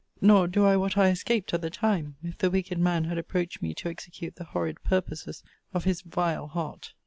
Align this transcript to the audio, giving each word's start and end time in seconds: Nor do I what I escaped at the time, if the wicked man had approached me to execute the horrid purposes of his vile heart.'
Nor 0.19 0.47
do 0.47 0.65
I 0.65 0.77
what 0.77 0.97
I 0.97 1.09
escaped 1.09 1.53
at 1.53 1.61
the 1.61 1.69
time, 1.69 2.15
if 2.23 2.35
the 2.39 2.49
wicked 2.49 2.79
man 2.79 3.03
had 3.03 3.19
approached 3.19 3.61
me 3.61 3.75
to 3.75 3.87
execute 3.87 4.33
the 4.35 4.45
horrid 4.45 4.83
purposes 4.83 5.43
of 5.75 5.83
his 5.83 6.01
vile 6.01 6.47
heart.' 6.47 6.95